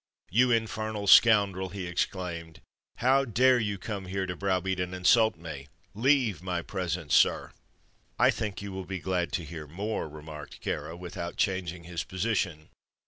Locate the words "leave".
5.93-6.41